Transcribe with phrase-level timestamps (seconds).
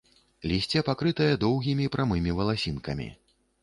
[0.51, 3.13] Лісце пакрытае доўгімі прамымі валасінкамі.